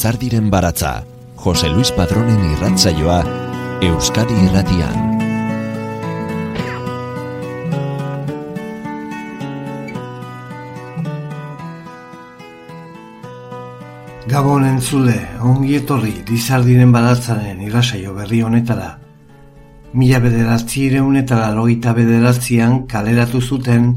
[0.00, 1.04] Lizardiren baratza,
[1.36, 3.18] Jose Luis Padronen irratzaioa,
[3.84, 4.94] Euskadi irratian.
[14.24, 18.94] Gabon entzule, ongi etorri Lizardiren baratzaren irratzaio berri honetara.
[19.92, 23.92] Mila bederatzi ireunetara logita bederatzian kaleratu zuten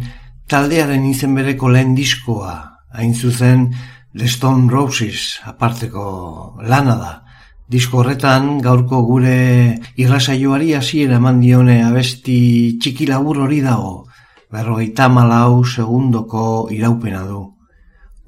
[0.51, 2.59] taldearen izen bereko lehen diskoa,
[2.91, 3.69] hain zuzen
[4.15, 7.13] The Stone Roses aparteko lana da.
[7.65, 14.05] Disko horretan gaurko gure irrasaioari hasiera eman dione abesti txiki labur hori dago,
[14.53, 17.41] berrogeita malau segundoko iraupena du.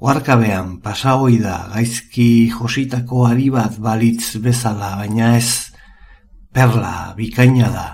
[0.02, 5.70] Oarkabean pasa hoi da gaizki jositako ari bat balitz bezala, baina ez
[6.50, 7.88] perla bikaina da.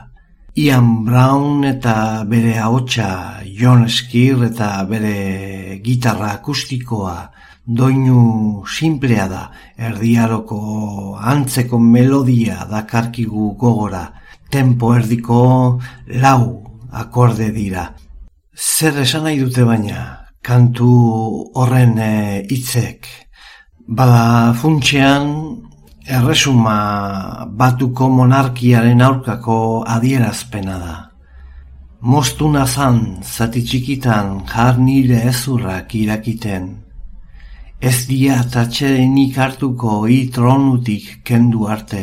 [0.57, 7.21] Ian Brown eta bere ahotsa John Skir eta bere gitarra akustikoa
[7.67, 9.43] doinu simplea da,
[9.79, 14.13] erdiaroko antzeko melodia dakarkigu gogora,
[14.51, 16.43] tempo erdiko lau
[16.93, 17.93] akorde dira.
[18.55, 20.91] Zer esan nahi dute baina, kantu
[21.55, 23.07] horren eh, hitzek,
[23.87, 25.31] bada funtxean
[26.07, 30.95] erresuma batuko monarkiaren aurkako adierazpena da.
[32.03, 36.82] Mostu nazan, zati txikitan, jar nire ezurrak irakiten.
[37.83, 42.03] Ez dia tatxerenik hartuko i tronutik kendu arte.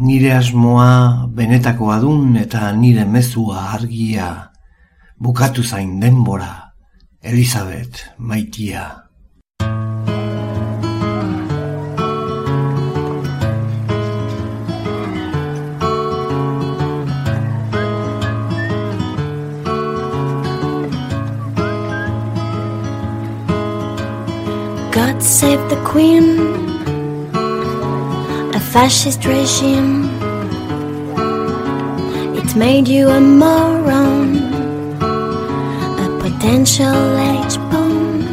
[0.00, 4.30] Nire asmoa benetakoa dun eta nire mezua argia.
[5.20, 6.72] Bukatu zain denbora,
[7.20, 9.05] Elizabeth maitia.
[25.06, 26.26] God save the Queen,
[28.52, 30.10] a fascist regime.
[32.36, 34.36] It made you a moron,
[36.04, 36.98] a potential
[37.38, 38.26] H bomb.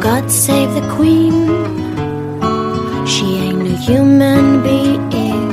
[0.00, 1.36] God save the Queen,
[3.06, 5.50] she ain't a human being.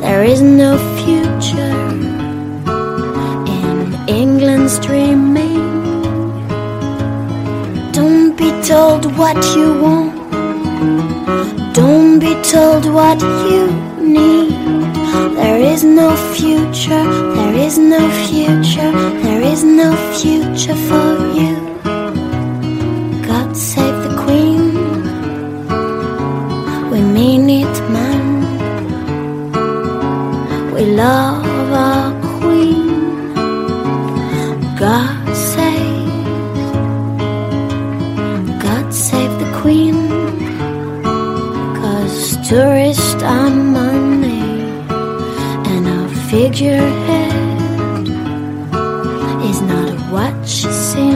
[0.00, 1.76] There is no future
[3.56, 5.25] in England's dreaming.
[9.16, 10.14] What you want.
[11.74, 13.66] Don't be told what you
[14.00, 14.52] need.
[15.36, 17.04] There is no future.
[17.34, 18.92] There is no future.
[19.22, 21.55] There is no future for you.
[50.10, 51.15] what she.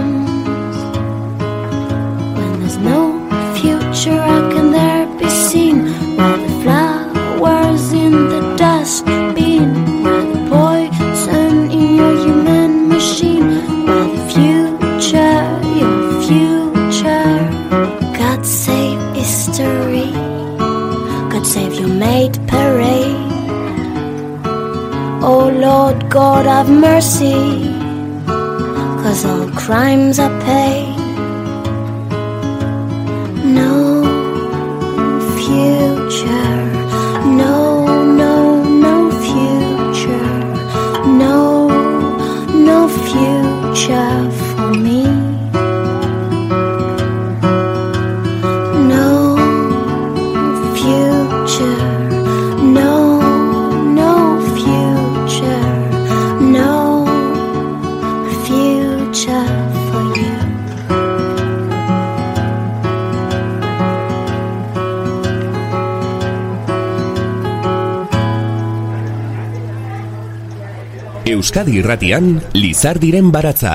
[71.70, 73.72] Euskadi irratian, Lizardiren baratza.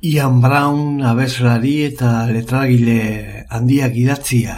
[0.00, 4.54] Ian Brown abeslari eta letragile handiak idatzia,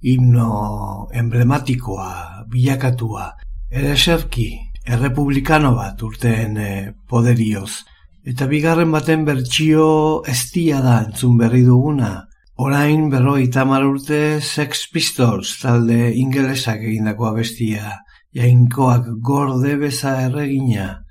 [0.00, 3.26] himno emblematikoa, bilakatua,
[3.68, 4.48] ere eserki,
[4.88, 7.84] errepublikano bat urteen eh, poderioz.
[8.24, 12.24] Eta bigarren baten bertsio estia da entzun berri duguna.
[12.56, 17.98] Orain berrogeita hamar urte Sex Pistols talde ingelesak egindako abestia.
[18.32, 21.01] Jainkoak gorde beza erregina.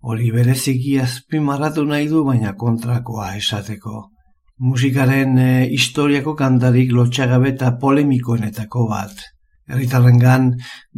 [0.00, 4.08] Hori bereziki azpimarratu nahi du baina kontrakoa esateko.
[4.68, 9.22] musikaren e, historiako kantarik lotxagabe eta polemikoenetako bat.
[9.68, 10.50] Herritarrengan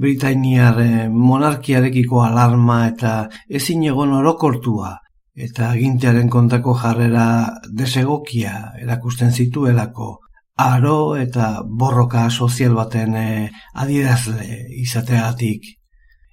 [0.05, 3.13] Britainiar e, monarkiarekiko alarma eta
[3.61, 4.97] ezin egon orokortua
[5.47, 7.27] eta agintearen kontako jarrera
[7.83, 10.11] desegokia erakusten zituelako
[10.57, 13.29] aro eta borroka sozial baten e,
[13.75, 15.82] adierazle izateagatik.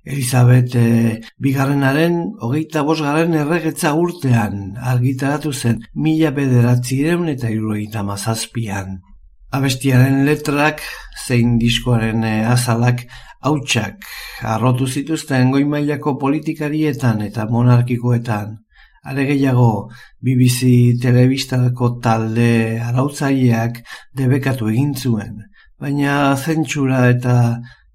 [0.06, 9.00] Elizabeth e, bigarrenaren hogeita bosgarren erregetza urtean argitaratu zen mila bederatzireun eta irueita mazazpian.
[9.52, 10.82] Abestiaren letrak
[11.26, 13.06] zein diskoaren e, azalak
[13.42, 14.08] hautsak
[14.54, 18.58] arrotu zituzten goi mailako politikarietan eta monarkikoetan.
[19.10, 19.90] Are gehiago,
[20.22, 23.80] BBC telebistako talde arautzaileak
[24.16, 25.38] debekatu egin zuen,
[25.80, 27.36] baina zentsura eta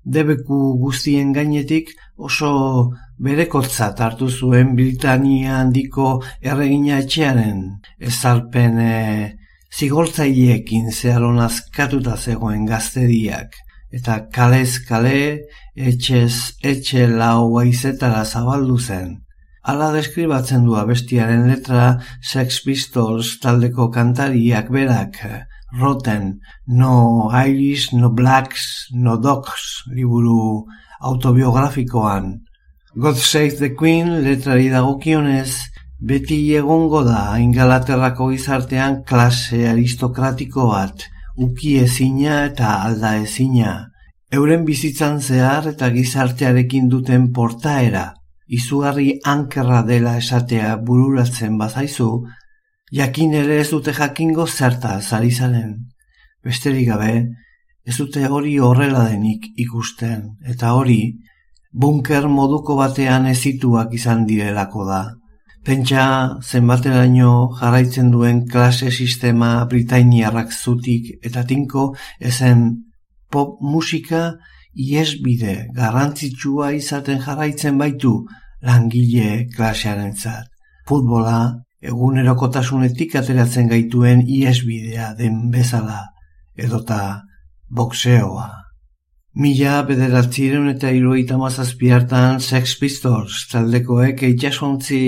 [0.04, 7.64] debeku guztien gainetik oso berekotzat hartu zuen Britania handiko erregina etxearen.
[7.98, 8.94] Ezarpen e,
[9.74, 13.56] zigortzaileekin zeharon azkatuta zegoen gazteriak.
[13.94, 15.18] Eta kalez kale
[15.74, 19.20] etxez etxe lau aizetara zabaldu zen.
[19.64, 21.84] Hala deskribatzen du abestiaren letra
[22.20, 25.16] Sex Pistols taldeko kantariak berak,
[25.78, 30.66] Roten, no Irish, no Blacks, no Dogs, liburu
[31.00, 32.44] autobiografikoan.
[32.94, 35.50] God Save the Queen letrari dagokionez,
[35.98, 43.74] beti egongo da ingalaterrako gizartean klase aristokratiko bat, uki ezina eta alda ezina.
[44.30, 48.12] Euren bizitzan zehar eta gizartearekin duten portaera,
[48.46, 52.10] izugarri ankerra dela esatea bururatzen bazaizu,
[52.92, 55.74] jakin ere ez dute jakingo zerta zari zaren.
[56.44, 57.12] Besterik gabe,
[57.84, 61.16] ez dute hori horrela denik ikusten, eta hori,
[61.72, 65.02] bunker moduko batean ezituak izan direlako da.
[65.64, 66.04] Pentsa
[66.44, 72.66] zenbateraino jarraitzen duen klase sistema britainiarrak zutik eta tinko ezen
[73.32, 74.34] pop musika
[74.74, 78.12] iesbide garrantzitsua izaten jarraitzen baitu
[78.60, 80.50] langile klasearen zat.
[80.84, 86.00] Futbola, egunerokotasunetik ateratzen gaituen iesbidea den bezala
[86.56, 87.00] edota
[87.68, 88.50] boxeoa.
[89.34, 95.00] Mila bederatzireun eta iruita mazazpiartan Sex Pistols taldekoek eitxasontzi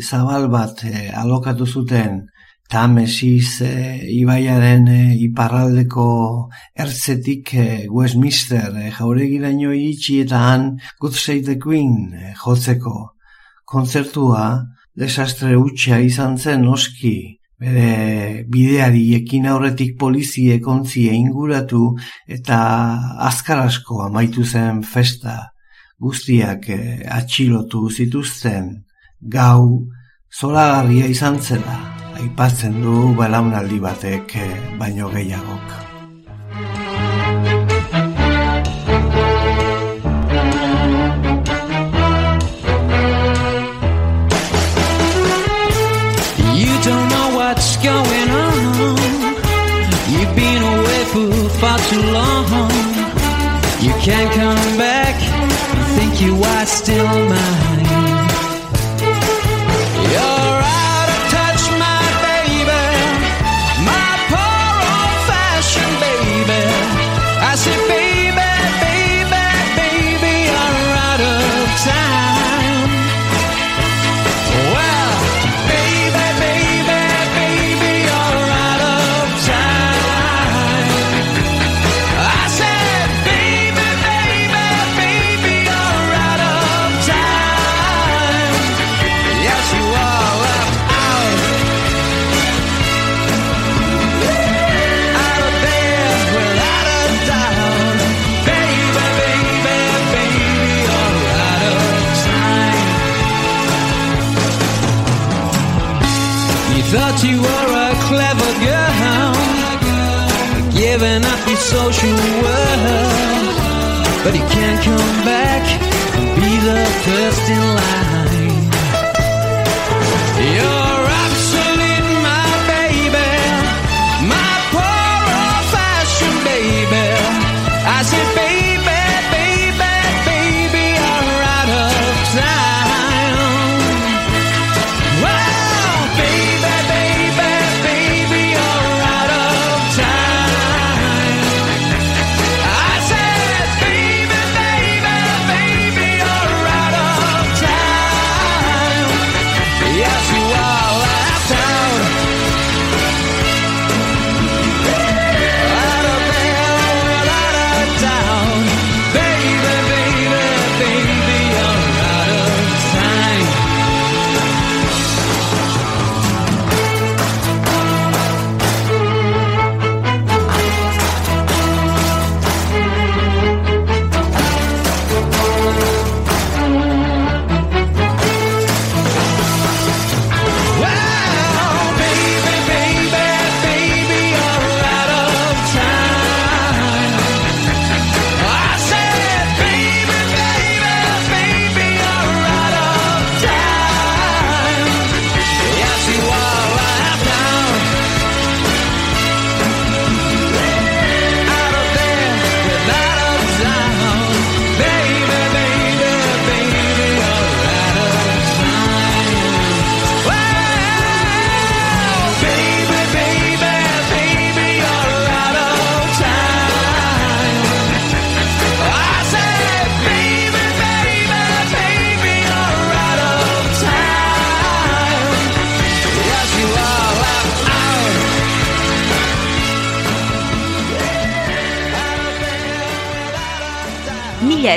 [0.00, 2.22] zabal bat e, alokatu zuten
[2.72, 3.72] Tamesis e,
[4.16, 6.06] ibaiaren e, iparraldeko
[6.86, 12.96] ertzetik e, Westminster e, jauregiraino itxi eta han Good Save the Queen e, jotzeko.
[13.68, 14.46] Kontzertua
[14.96, 21.94] desastre utxa izan zen noski, bere bideari ekin aurretik polizie kontzie inguratu
[22.28, 22.58] eta
[23.28, 25.36] azkar asko amaitu zen festa.
[25.98, 28.68] Guztiak eh, atxilotu zituzten.
[29.20, 29.88] Gau
[30.28, 31.80] zolagarria izan zela.
[32.20, 35.85] Aipatzen du belaunaldi batek eh, baino gehiagok.
[54.06, 55.20] Can't come back.
[55.76, 57.55] You think you are still mine.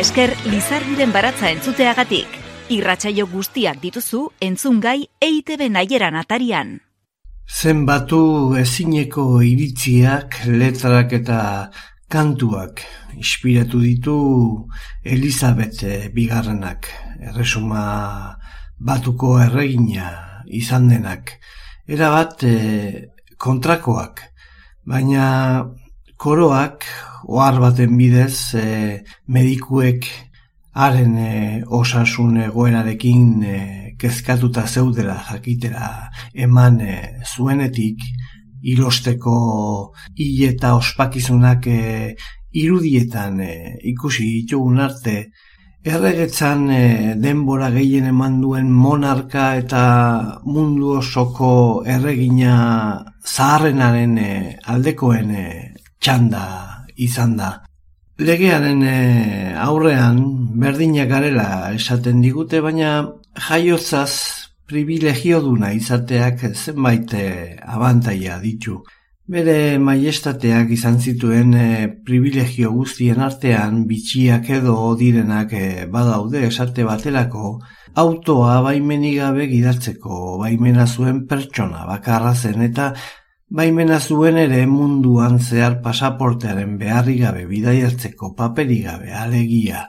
[0.09, 2.31] Esker Lizardiren baratza entzuteagatik.
[2.73, 6.71] Irratsaio guztiak dituzu entzungai EITB naieran atarian.
[7.45, 11.41] Zenbatu ezineko iritziak, letrak eta
[12.09, 12.81] kantuak
[13.19, 14.17] inspiratu ditu
[15.05, 15.85] Elizabeth
[16.15, 16.89] bigarrenak.
[17.29, 17.83] Erresuma
[18.81, 20.09] batuko erregina
[20.49, 21.35] izan denak.
[21.85, 22.55] Era bat e,
[23.37, 24.25] kontrakoak,
[24.89, 25.27] baina
[26.19, 26.83] koroak
[27.27, 30.07] ohar baten bidez e, medikuek
[30.75, 31.31] haren e,
[31.79, 33.59] osasun egoerarekin e,
[33.99, 35.89] kezkatuta zeudela jakitera
[36.33, 38.03] eman e, zuenetik
[38.73, 39.35] ilosteko
[40.17, 42.15] hil eta ospakizunak e,
[42.51, 43.53] irudietan e,
[43.93, 45.15] ikusi ditugun arte
[45.85, 46.83] erregetzan e,
[47.15, 49.83] denbora gehien eman duen monarka eta
[50.43, 51.51] mundu osoko
[51.88, 52.55] erregina
[53.23, 54.31] zaharrenaren e,
[54.67, 55.47] aldekoen e,
[56.00, 56.44] txanda
[56.98, 57.51] izan da.
[58.20, 58.98] Legearen e,
[59.56, 60.20] aurrean
[60.60, 62.91] berdinak garela esaten digute, baina
[63.48, 64.12] jaiotzaz
[64.70, 67.27] privilegio duna izateak zenbait e,
[67.63, 68.82] abantaia ditu.
[69.29, 71.65] Bere maiestateak izan zituen e,
[72.06, 77.60] privilegio guztien artean bitxiak edo direnak e, badaude esate batelako
[78.03, 82.94] autoa baimenigabe gidatzeko baimena zuen pertsona bakarra zen eta
[83.50, 89.88] Baimena zuen ere munduan zehar pasaportearen beharri gabe bidaiatzeko paperi gabe alegia.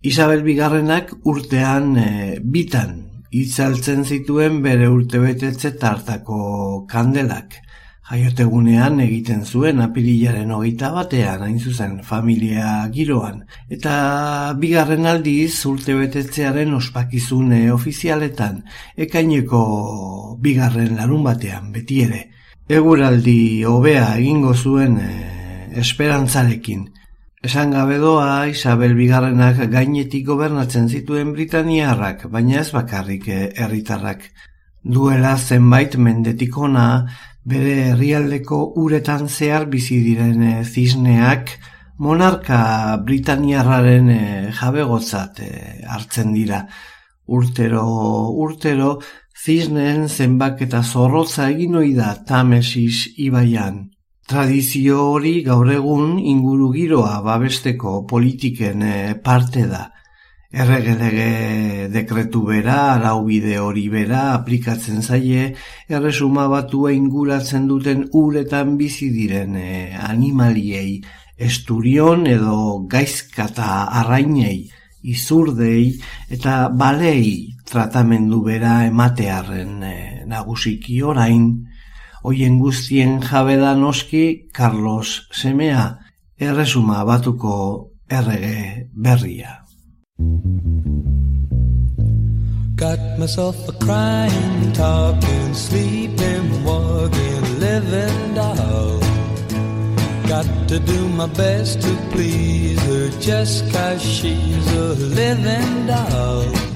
[0.00, 2.06] Isabel Bigarrenak urtean e,
[2.40, 2.94] bitan
[3.42, 7.60] itzaltzen zituen bere urtebetetze tartako kandelak.
[8.08, 13.44] Jaiotegunean egiten zuen apirilaren hogeita batean hain zuzen familia giroan.
[13.68, 13.94] Eta
[14.56, 18.62] bigarren aldiz urtebetetzearen ospakizune ofizialetan
[18.96, 19.64] ekaineko
[20.40, 22.28] bigarren larun batean beti ere
[22.68, 25.10] eguraldi hobea egingo zuen e,
[25.82, 26.86] esperantzarekin.
[27.42, 34.28] Esan gabe doa Isabel Bigarrenak gainetik gobernatzen zituen Britaniarrak, baina ez bakarrik eh, herritarrak.
[34.82, 37.08] Duela zenbait mendetik ona,
[37.42, 41.56] bere herrialdeko uretan zehar bizi diren e, zisneak,
[41.98, 44.08] monarka Britaniarraren
[44.54, 45.42] jabegotzat
[45.90, 46.64] hartzen dira.
[47.26, 47.82] Urtero,
[48.42, 48.96] urtero,
[49.42, 53.78] Zisnen zenbak eta zorrotza egin ohi da Tamesis ibaian.
[54.30, 59.80] Tradizio hori gaur egun inguru giroa babesteko politiken eh, parte da.
[60.52, 65.48] Erregelege dekretu bera, araubide hori bera, aplikatzen zaie,
[65.88, 71.00] erresuma batua inguratzen duten uretan bizi diren eh, animaliei,
[71.48, 72.60] esturion edo
[72.94, 74.70] gaizkata arrainei,
[75.02, 75.96] izurdei
[76.30, 81.48] eta balei tratamendu bera ematearren e, nagusiki orain,
[82.22, 85.98] hoien guztien jabeda noski Carlos Semea
[86.38, 89.58] erresuma batuko errege berria.
[92.76, 98.98] Got myself a crying, talking, sleeping, walking, living doll.
[100.26, 106.71] Got to do my best to please her just cause she's a living doll.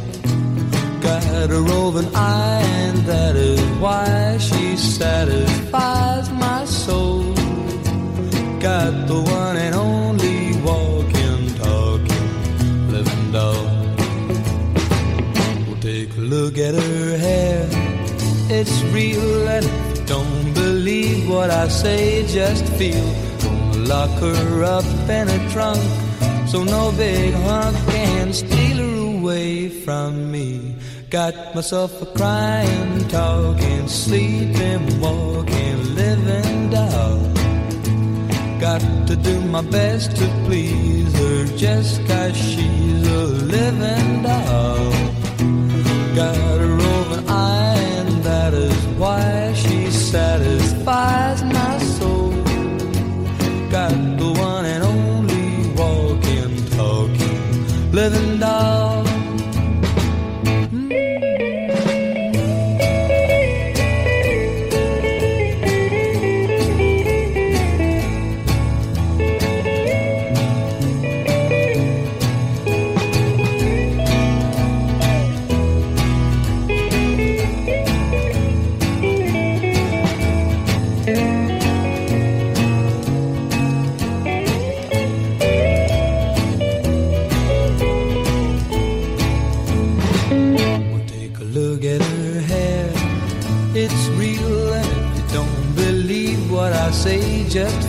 [1.36, 7.34] Got roving eye, and that is why she satisfies my soul.
[8.58, 13.68] Got the one and only walking, talking, living doll.
[15.66, 17.68] We'll take a look at her hair.
[18.48, 19.66] It's real, and
[20.06, 23.06] don't believe what I say, just feel
[23.86, 25.82] lock her up in a trunk
[26.48, 30.76] so no big hunk can steal her away from me.
[31.10, 37.20] Got myself a crying, talking, sleeping, walking, living doll.
[38.58, 44.90] Got to do my best to please her just cause she's a living doll.
[46.16, 52.32] Got a roving eye, and that is why she satisfies my soul
[53.70, 58.95] got the one and only walking, talking, living doll.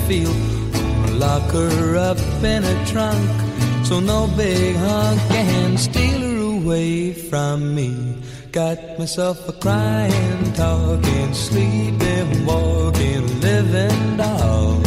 [0.08, 0.34] Feel.
[1.20, 3.28] Lock her up in a trunk
[3.84, 8.18] So no big hunk can steal her away from me.
[8.52, 14.80] Got myself a crying, talking, sleeping, walking, living doll.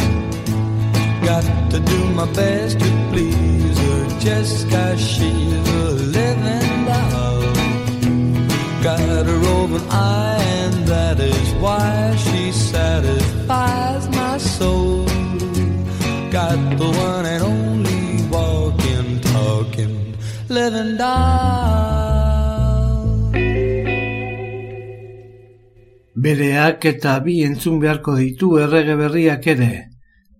[1.29, 7.41] Got to do my best to please her just cause she's a living doll.
[8.83, 15.00] Got a roving eye, and that is why she satisfies my soul.
[16.31, 20.15] Got the one and only walking, talking,
[20.47, 22.21] living doll.
[26.15, 29.71] Bereak eta bi entzun beharko ditu errege berriak ere.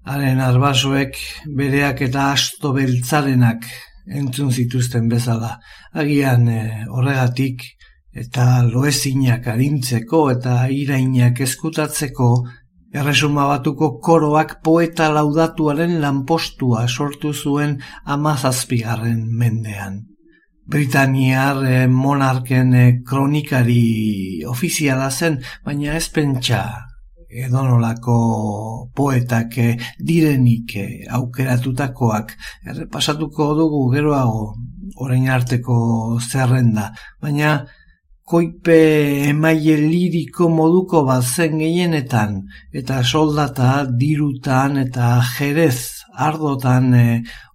[0.07, 1.19] Haren arbasoek
[1.59, 3.67] bereak eta asto beltzarenak
[4.07, 5.57] entzun zituzten bezala.
[5.91, 7.67] Agian eh, horregatik
[8.15, 12.31] eta loezinak arintzeko eta irainak eskutatzeko
[12.93, 20.01] erresuma batuko koroak poeta laudatuaren lanpostua sortu zuen amazazpigarren mendean.
[20.71, 26.61] Britaniar eh, monarken eh, kronikari ofiziala zen, baina ez pentsa
[27.31, 28.15] edonolako
[28.95, 30.75] poetak eh, direnik
[31.17, 32.35] aukeratutakoak
[32.67, 34.45] errepasatuko dugu geroago
[35.01, 36.91] orain arteko zerrenda,
[37.23, 37.61] baina
[38.25, 38.77] koipe
[39.29, 42.41] emaile liriko moduko bat zen gehienetan
[42.73, 47.05] eta soldata dirutan eta jerez ardotan e,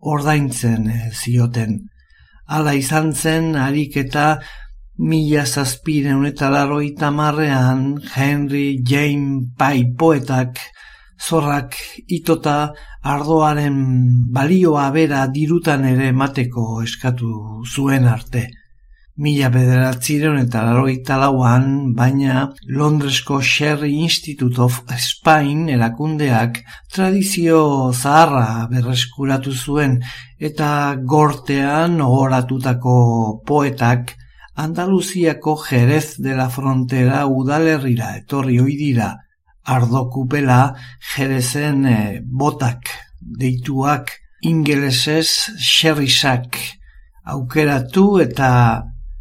[0.00, 1.80] ordaintzen zioten.
[2.46, 4.38] Hala izan zen harik eta
[4.96, 10.56] Mila zazpiren eta laroita marrean Henry James Pai poetak
[11.20, 11.76] zorrak
[12.08, 12.72] itota
[13.04, 13.76] ardoaren
[14.32, 18.46] balioa bera dirutan ere emateko eskatu zuen arte.
[19.16, 26.58] Mila bederatziren eta laroita lauan, baina Londresko Sherry Institute of Spain erakundeak
[26.92, 27.60] tradizio
[27.94, 29.94] zaharra berreskuratu zuen
[30.38, 30.68] eta
[31.00, 32.96] gortean ogoratutako
[33.48, 34.12] poetak
[34.56, 39.14] Andaluziako Jerez de la Frontera udalerrira etorri ohi dira.
[39.64, 40.74] Ardokupela
[41.14, 44.12] Jerezen eh, botak deituak
[44.44, 46.60] ingelesez xerrisak
[47.24, 48.50] aukeratu eta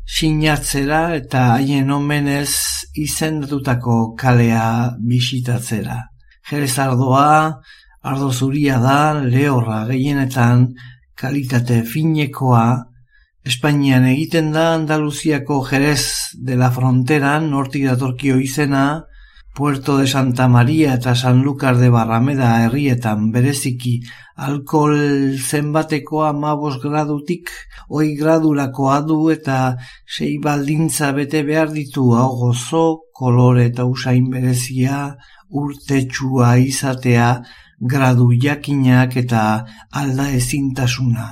[0.06, 2.54] sinatzera eta haien omenez
[2.96, 5.98] izendatutako kalea bisitatzera.
[6.50, 7.62] Jerez ardoa,
[8.06, 10.70] ardo zuria da, lehorra gehienetan,
[11.18, 12.68] kalitate finekoa,
[13.46, 19.04] Espainian egiten da Andaluziako Jerez de la Frontera, nortik datorkio izena,
[19.56, 24.02] Puerto de Santa Maria eta San Lucar de Barrameda herrietan bereziki
[24.36, 27.54] alkohol zenbateko amabos gradutik
[27.88, 29.78] oi gradurakoa du eta
[30.18, 32.84] sei baldintza bete behar ditu hau gozo,
[33.16, 35.16] kolore eta usain berezia,
[35.48, 37.32] urtetsua izatea,
[37.80, 39.48] gradu jakinak eta
[40.04, 41.32] alda ezintasuna.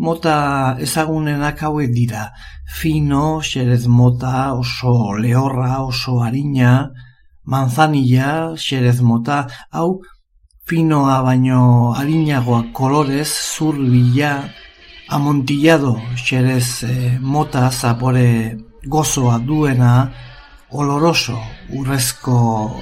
[0.00, 0.40] Mota
[0.80, 2.30] ezagunenak hauek dira,
[2.80, 6.76] fino, xerez mota, oso lehorra, oso harina,
[7.44, 10.02] manzanilla, xerez mota, hau
[10.66, 14.48] finoa baino harinagoa kolorez, zurbila,
[15.08, 20.12] amontillado, xerez eh, mota, zapore gozoa duena,
[20.70, 21.38] oloroso,
[21.76, 22.36] urrezko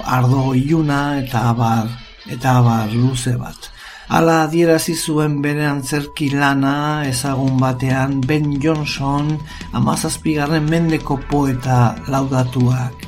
[0.05, 1.87] ardo iluna eta abar,
[2.29, 3.69] eta abar luze bat.
[4.11, 9.37] Ala adierazi zuen bere antzerki lana ezagun batean Ben Johnson
[9.71, 13.00] amazazpigarren mendeko poeta laudatuak.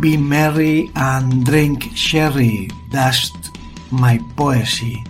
[0.00, 3.34] Be merry and drink sherry, dust
[3.90, 5.02] my poesy.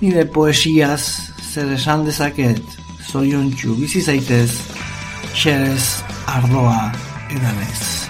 [0.00, 2.62] Nire poesiaz zer esan dezaket,
[3.10, 4.52] zoriontsu bizi zaitez,
[5.34, 6.92] xerez ardoa
[7.34, 8.07] edanez.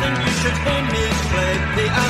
[0.00, 2.05] Then you should hear me play piano.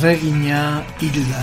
[0.00, 1.42] Erregina hilda.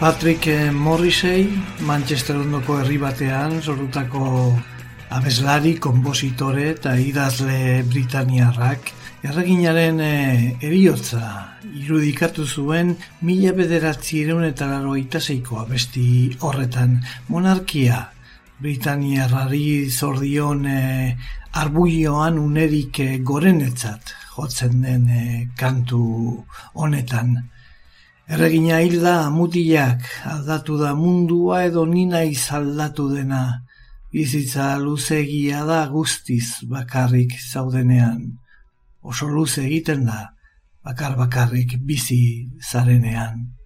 [0.00, 1.44] Patrick Morrisey,
[1.86, 4.24] Manchester ondoko herri batean, sortutako
[5.14, 8.90] abeslari, konpositore eta idazle britaniarrak,
[9.22, 10.10] erreginaren e,
[10.66, 11.22] eriotza
[11.78, 16.98] irudikatu zuen mila bederatzi eta larogeita zeiko abesti horretan.
[17.28, 18.08] Monarkia,
[18.58, 21.16] Britaniarrari zordion e,
[21.52, 27.34] arbuioan unerik e, gorenetzat jotzen den e, kantu honetan.
[28.28, 32.22] Erregina hilda mutilak aldatu da mundua edo nina
[32.58, 33.64] aldatu dena.
[34.12, 38.38] Bizitza luzegia da guztiz bakarrik zaudenean.
[39.02, 40.32] Oso luze egiten da,
[40.84, 43.57] bakar bakarrik bizi zarenean.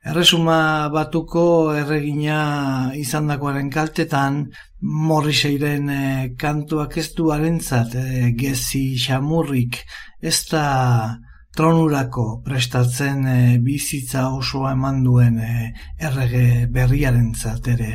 [0.00, 4.46] Erresuma batuko erregina izandakoaren kaltetan,
[4.80, 6.04] Morriseiren e,
[6.40, 9.76] kantuak ez du arentzat e, gezi xamurrik,
[10.22, 11.18] ez da
[11.52, 15.68] tronurako prestatzen e, bizitza osoa eman duen e,
[16.08, 17.90] errege berriarentzat ere.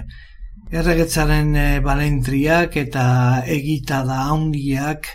[0.70, 3.08] Erregetzaren e, balentriak eta
[3.58, 5.10] egitada handiak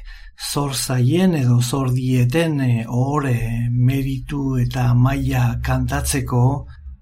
[0.51, 3.39] zor zaien edo zor dieten e, ohore
[3.71, 6.45] meritu eta maila kantatzeko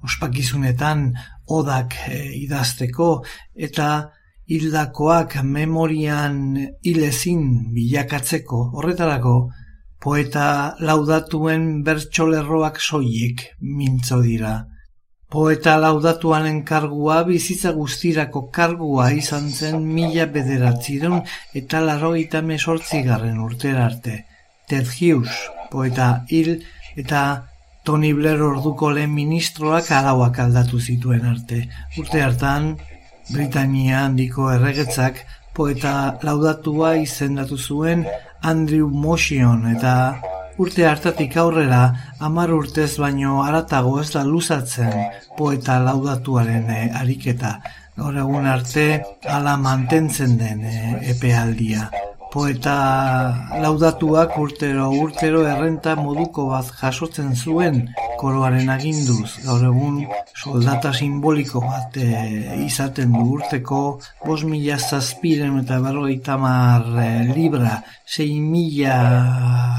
[0.05, 1.13] ospakizunetan
[1.47, 3.11] odak e, idazteko
[3.69, 3.89] eta
[4.49, 6.39] hildakoak memorian
[6.85, 9.35] hilezin bilakatzeko horretarako
[10.01, 14.55] poeta laudatuen bertsolerroak soilik mintzo dira.
[15.29, 21.21] Poeta laudatuaren kargua bizitza guztirako kargua izan zen mila bederatzireun
[21.61, 24.23] eta larogeita mesortzigarren urtera arte.
[24.69, 25.35] Ted Hughes,
[25.71, 26.55] poeta hil
[26.97, 27.25] eta
[27.89, 31.63] Tony Blair orduko lehen ministroak arauak aldatu zituen arte.
[31.97, 32.67] Urte hartan,
[33.31, 35.23] Britania handiko erregetzak
[35.57, 38.03] poeta laudatua izendatu zuen
[38.51, 39.95] Andrew Motion eta
[40.61, 41.81] urte hartatik aurrera
[42.29, 44.93] hamar urtez baino haratago ez da luzatzen
[45.41, 47.55] poeta laudatuaren e, ariketa.
[47.97, 48.87] Gaur egun arte
[49.25, 50.77] hala mantentzen den e,
[51.17, 51.89] epealdia.
[52.33, 52.75] Poeta
[53.63, 57.79] laudatuak urtero urtero errenta moduko bat jasotzen zuen
[58.21, 59.31] koroaren aginduz.
[59.47, 60.01] Gaur egun
[60.37, 62.09] soldata simboliko bat e,
[62.67, 63.81] izaten du urteko
[64.27, 68.99] bos mila zazpiren eta berroita mar e, libra, sei mila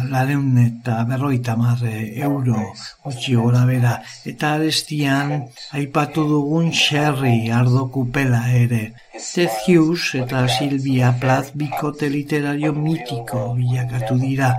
[0.10, 1.98] lareun eta berroita mar e,
[2.30, 2.64] euro
[3.04, 4.00] gutxi gora bera.
[4.26, 5.36] Eta arestian
[5.78, 8.84] aipatu dugun xerri ardo kupela ere.
[9.20, 14.54] Ted Hughes eta Silvia Plath bikote literario mitiko bilakatu dira.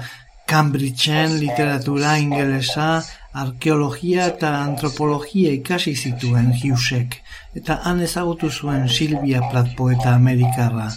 [0.51, 2.89] Cambridgeen literatura ingelesa,
[3.43, 7.17] arkeologia eta antropologia ikasi zituen Hughesek,
[7.57, 10.91] eta han ezagutu zuen Silvia Plath poeta amerikarra.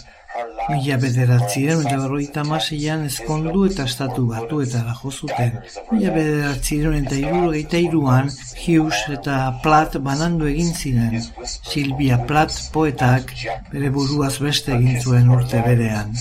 [0.70, 5.58] Mila bederatzien eta berroita maseian ezkondu eta estatu batu eta jo zuten.
[5.90, 8.30] Mila bederatzien eta iruro eta iruan
[8.62, 11.18] Hughes eta Platt banandu egin ziren.
[11.44, 13.34] Silvia Platt poetak
[13.72, 16.14] bere buruaz beste egin zuen urte berean.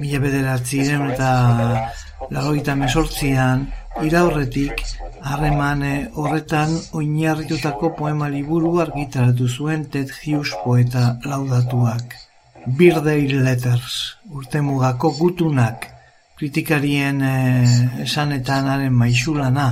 [0.00, 1.32] Mila bederatzien eta
[2.30, 3.66] lagoita mesortzian
[4.08, 4.80] iraurretik
[5.32, 12.27] harremane horretan oinarritutako poema liburu argitaratu zuen Ted Hughes poeta laudatuak.
[12.66, 15.86] Birthday Letters, urte mugako gutunak,
[16.38, 19.68] kritikarien eh, esanetanaren maixulana,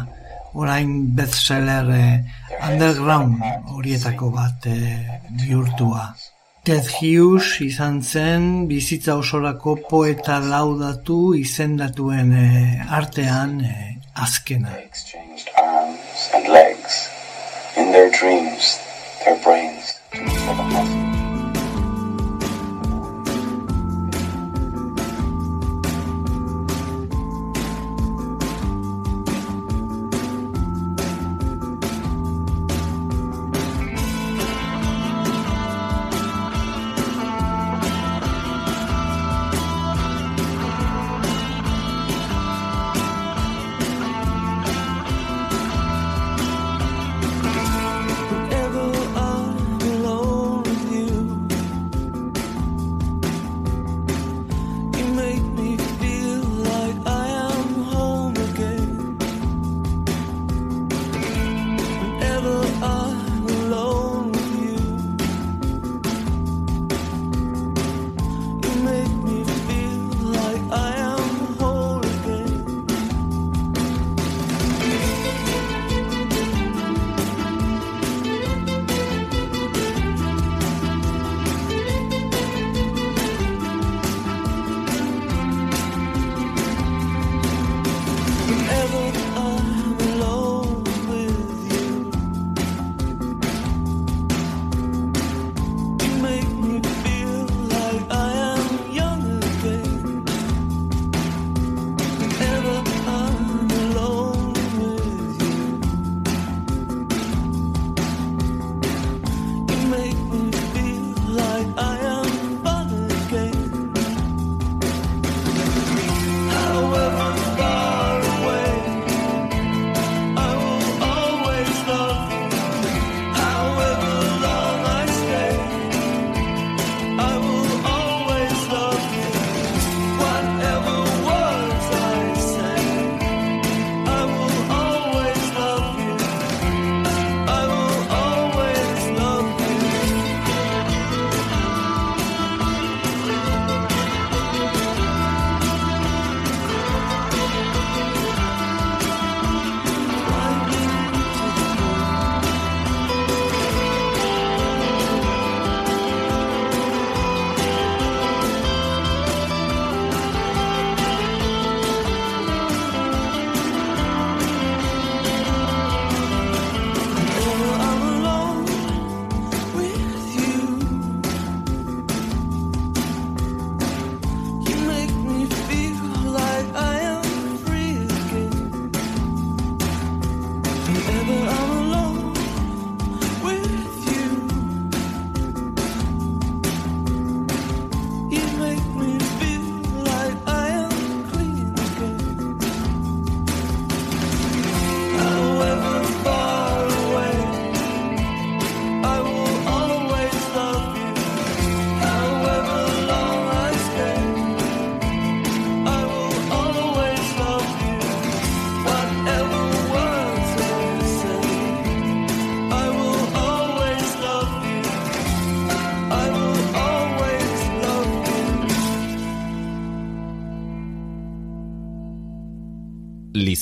[0.55, 2.21] orain bestseller eh,
[2.69, 3.43] underground
[3.75, 6.15] horietako bat eh, bihurtua.
[6.67, 14.75] Ted Hughes izan zen bizitza osorako poeta laudatu izendatuen eh, artean eh, azkena.
[16.35, 17.09] and legs.
[17.77, 18.79] In their dreams,
[19.25, 21.06] their brains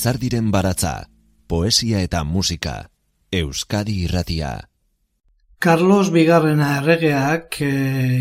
[0.05, 1.07] Lizardiren baratza,
[1.49, 2.91] poesia eta musika,
[3.33, 4.51] Euskadi irratia.
[5.57, 7.69] Carlos Bigarrena erregeak e,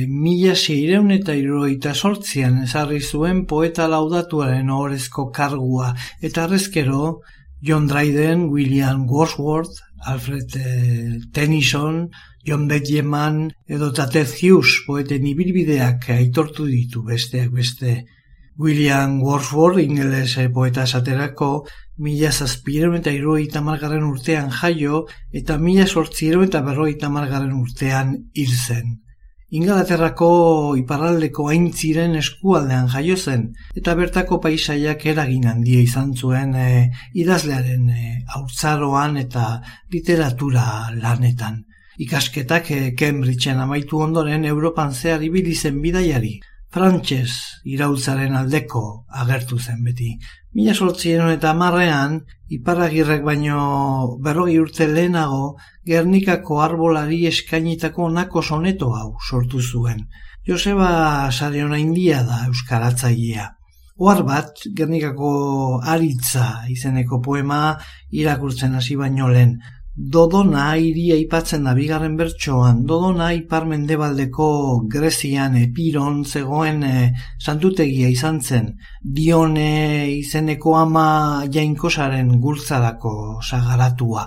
[0.08, 5.90] mila seireun eta iruroita sortzian ezarri zuen poeta laudatuaren ohorezko kargua
[6.24, 7.20] eta arrezkero
[7.60, 12.06] John Dryden, William Wordsworth, Alfred e, Tennyson,
[12.48, 17.98] John Betjeman edo Ted Hughes poeten ibilbideak aitortu ditu besteak beste.
[18.56, 26.46] William Wordsworth ingeles poeta esaterako mila zazpireun eta iruroita margarren urtean jaio eta mila sortzireun
[26.46, 29.00] eta berroita margarren urtean hil zen.
[29.54, 30.28] Ingalaterrako
[30.80, 33.44] iparraldeko aintziren eskualdean jaio zen
[33.78, 39.60] eta bertako paisaiak eragin handia izan zuen e, idazlearen e, hautzaroan eta
[39.92, 41.62] literatura lanetan.
[41.98, 46.40] Ikasketak e, Cambridgeen amaitu ondoren Europan zehar ibili zen bidaiari.
[46.74, 47.30] Frantses
[47.70, 48.80] iraultzaren aldeko
[49.22, 50.08] agertu zen beti.
[50.58, 52.16] Mila sortzien eta marrean,
[52.56, 53.58] iparagirrek baino
[54.24, 55.52] berrogi urte lehenago,
[55.86, 60.02] Gernikako arbolari eskainitako nako soneto hau sortu zuen.
[60.48, 63.46] Joseba Sariona India da Euskaratzailea.
[64.02, 65.30] Oar bat, Gernikako
[65.94, 67.60] aritza izeneko poema
[68.10, 69.60] irakurtzen hasi baino lehen.
[69.94, 74.46] Dodona iria aipatzen da bigarren bertsoan, Dodona ipar mendebaldeko
[74.90, 78.72] Grezian epiron zegoen e, santutegia izan zen,
[79.18, 84.26] dione izeneko ama jainkosaren gultzadako sagaratua.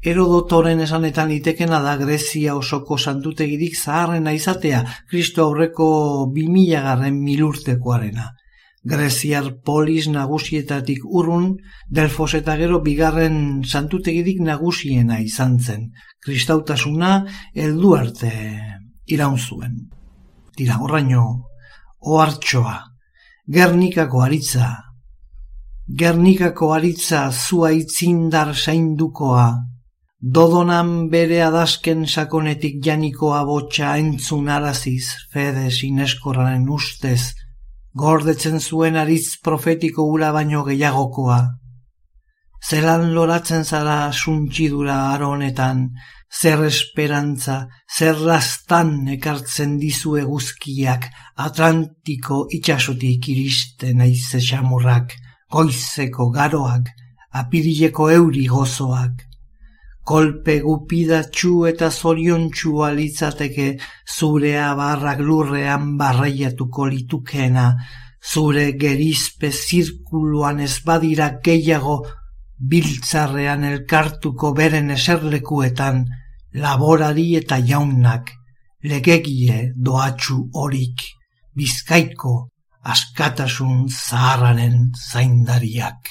[0.00, 5.88] Erodotoren esanetan itekena da Grezia osoko santutegirik zaharrena izatea, Kristo aurreko
[6.36, 8.30] 2000 garren milurtekoarena.
[8.82, 15.90] Greziar polis nagusietatik urrun, Delfos eta gero bigarren santutegirik nagusiena izan zen.
[16.24, 18.32] Kristautasuna heldu arte
[19.06, 19.74] iraun zuen.
[20.56, 21.24] Tira, horraino,
[22.00, 22.78] ohartxoa,
[23.50, 24.70] Gernikako aritza,
[26.00, 29.46] Gernikako aritza zua itzindar saindukoa,
[30.20, 37.34] dodonan bere adasken sakonetik janikoa botxa entzun araziz, fede sineskorraren ustez,
[37.94, 41.40] gordetzen zuen aritz profetiko ura baino gehiagokoa.
[42.60, 45.86] Zelan loratzen zara suntxidura aronetan,
[46.30, 47.56] zer esperantza,
[47.88, 51.08] zer rastan ekartzen dizu eguzkiak,
[51.46, 55.16] Atlantiko itxasotik iristen aize xamurrak,
[55.50, 56.92] goizeko garoak,
[57.42, 59.29] apirileko euri gozoak
[60.10, 63.66] kolpe gupidatxu eta zoriontxu alitzateke
[64.16, 67.66] zure abarrak lurrean barraiatuko litukena,
[68.32, 71.96] zure gerizpe zirkuluan ez badira gehiago
[72.72, 76.02] biltzarrean elkartuko beren eserlekuetan,
[76.64, 78.32] laborari eta jaunak,
[78.82, 81.04] legegie doatxu horik,
[81.54, 82.34] bizkaiko
[82.94, 86.10] askatasun zaharraren zaindariak.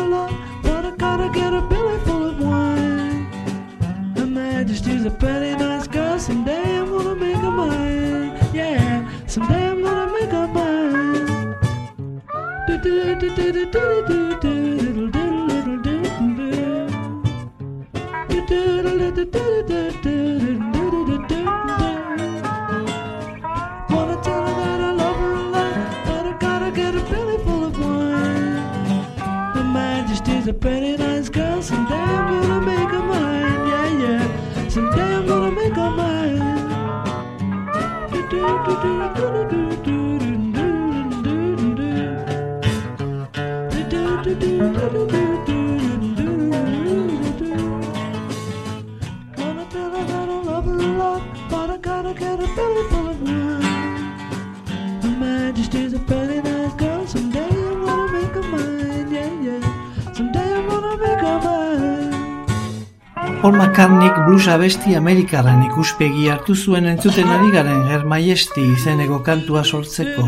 [5.01, 8.37] Majesty's a pretty nice girl, someday I'm gonna make her mine.
[8.53, 11.55] Yeah, someday I'm gonna make her mine.
[12.67, 14.59] Do do do do do do do do
[14.91, 15.21] do do
[15.71, 16.01] do do
[18.21, 20.00] do do do do do do
[38.63, 39.20] Do do do
[64.41, 70.23] blues abesti Amerikarran ikuspegi hartu zuen entzuten ari garen Her Majesty izeneko kantua sortzeko.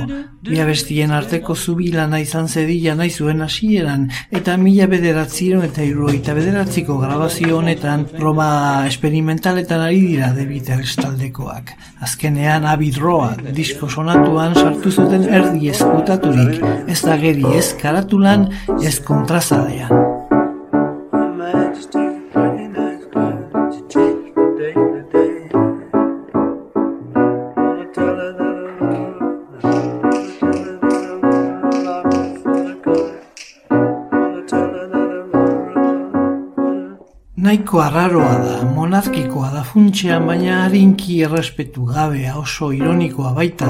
[0.46, 7.00] Bi abestien arteko zubilana izan zedila nahi zuen hasieran eta mila bederatziron eta irroita bederatziko
[7.02, 11.74] grabazio honetan proba experimentaletan ari dira The Beatles taldekoak.
[12.06, 18.52] Azkenean Abbey Road disko sonatuan sartu zuten erdi eskutaturik, ez da geri ez karatulan,
[18.84, 20.13] ez kontrazalean.
[37.54, 43.68] Nahiko arraroa da, monarkikoa da funtsean, baina harinki errespetu gabea oso ironikoa baita,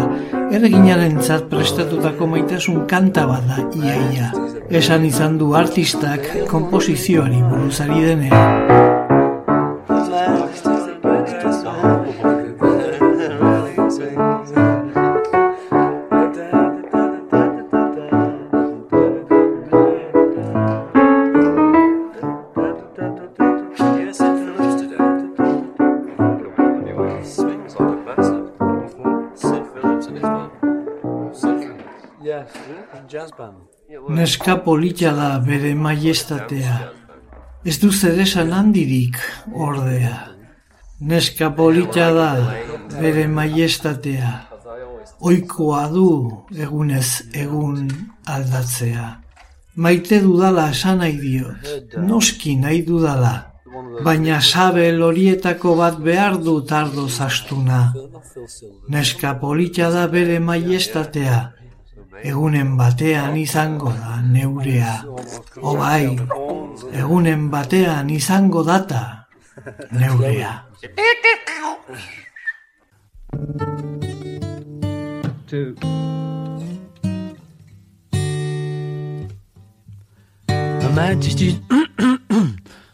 [0.55, 4.31] erreginaren zat prestatutako maitasun kanta bat da iaia.
[4.71, 8.82] Esan izan du artistak komposizioari buruzari denean.
[34.09, 36.75] Neska polita da bere maiestatea.
[37.65, 39.19] Ez du zer esan handirik
[39.53, 40.15] ordea.
[40.99, 42.29] Neska polita da
[42.99, 44.31] bere maiestatea.
[45.19, 46.09] Oikoa du
[46.65, 47.87] egunez egun
[48.25, 49.07] aldatzea.
[49.75, 53.33] Maite dudala esan nahi diot, noski nahi dudala.
[54.05, 57.93] Baina sabel horietako bat behar du tardo zastuna.
[58.89, 61.52] Neska polita da bere maiestatea.
[62.21, 65.03] Egunen batean izango da neurea.
[65.61, 66.17] O bai,
[66.93, 69.27] egunen batean izango data
[69.91, 70.63] neurea.
[75.47, 75.75] Two.
[80.49, 81.55] Her Majesty's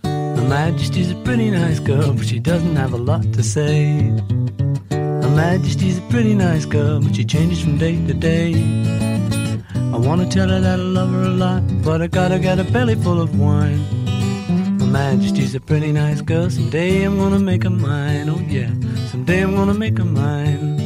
[0.04, 4.14] Her Majesty's a pretty nice girl, but she doesn't have a lot to say.
[5.40, 8.52] Majesty's a pretty nice girl, but she changes from day to day.
[9.94, 12.66] I wanna tell her that I love her a lot, but I gotta get a
[12.66, 13.80] belly full of wine.
[14.82, 18.30] Her Majesty's a pretty nice girl, someday I'm gonna make her mine.
[18.30, 18.72] Oh yeah,
[19.12, 20.78] someday I'm gonna make her mine.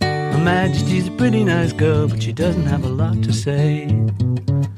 [0.00, 3.88] Her Majesty's a pretty nice girl, but she doesn't have a lot to say.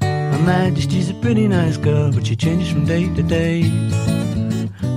[0.00, 4.19] Her Majesty's a pretty nice girl, but she changes from day to day.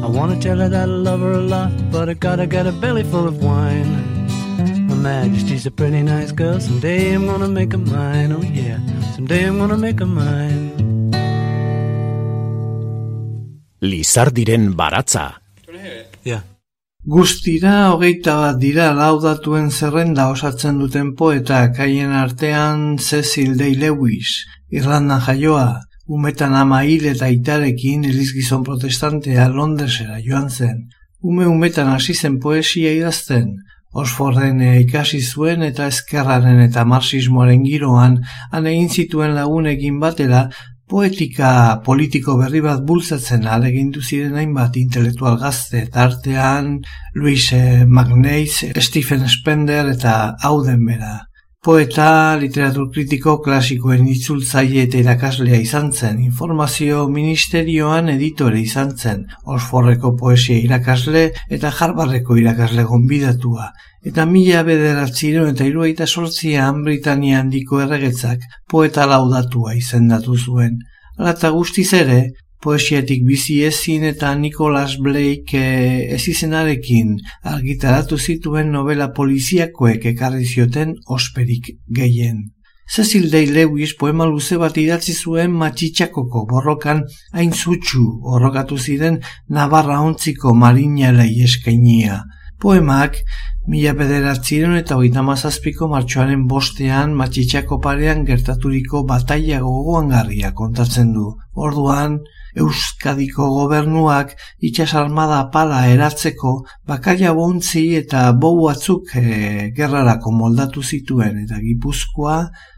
[0.03, 2.73] I wanna tell her that I love her a lot, but I gotta get a
[2.73, 3.87] belly full of wine.
[4.89, 8.79] Her Majesty's a pretty nice girl, someday I'm gonna make her mine, oh yeah,
[9.15, 10.75] someday I'm gonna make her mine.
[13.79, 15.39] Lizardiren baratza.
[16.25, 16.43] Yeah.
[17.07, 25.23] Guztira hogeita bat dira laudatuen zerrenda osatzen duten poetak haien artean Cecil Day Lewis, Irlandan
[25.23, 30.89] jaioa, umetan ama hil eta itarekin elizgizon protestantea Londresera joan zen.
[31.21, 33.53] Ume umetan hasi zen poesia idazten,
[33.93, 38.15] Osforden ikasi zuen eta ezkerraren eta marxismoaren giroan
[38.51, 40.47] han egin zituen lagunekin batera
[40.89, 41.49] poetika
[41.85, 46.79] politiko berri bat bultzatzen alegindu ziren hainbat intelektual gazte tartean
[47.13, 47.45] Louis
[47.85, 50.15] Magneiz, Stephen Spender eta
[50.49, 51.13] Audenbera.
[51.63, 60.11] Poeta, literatur kritiko klasikoen itzultzaile eta irakaslea izan zen, informazio ministerioan editore izan zen, Oxfordeko
[60.19, 61.21] poesia irakasle
[61.57, 63.69] eta Harvardeko irakasle gonbidatua,
[64.03, 70.81] eta mila bederatziron eta iruaita sortzian Britania handiko erregetzak poeta laudatua izendatu zuen.
[71.15, 72.19] Alata guztiz ere,
[72.63, 77.17] poesiatik bizi ezin eta Nicholas Blake eh, ez izenarekin
[77.53, 82.43] argitaratu zituen novela poliziakoek ekarri zioten osperik gehien.
[82.93, 90.01] Cecil Day Lewis poema luze bat idatzi zuen matxitxakoko borrokan hain zutxu borrokatu ziren Navarra
[90.03, 92.21] ontziko marinalei eskainia.
[92.63, 93.17] Poemak,
[93.67, 101.31] mila bederatziron eta hogeita mazazpiko martxoaren bostean matxitxako parean gertaturiko bataia gogoangarria kontatzen du.
[101.55, 102.19] Orduan,
[102.55, 106.53] Euskadiko gobernuak itxas armada pala eratzeko
[106.87, 112.37] bakaia bontzi eta bou batzuk e, gerrarako moldatu zituen eta Gipuzkoa,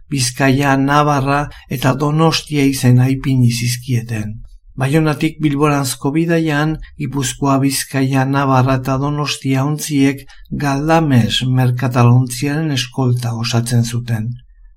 [0.10, 4.42] Bizkaia, Navarra eta Donostia izen aipini zizkieten.
[4.76, 10.26] Baionatik bilboranzko bidaian, Gipuzkoa, Bizkaia, Navarra eta Donostia ontziek
[10.64, 14.34] Galdames merkatalontziaren eskolta osatzen zuten.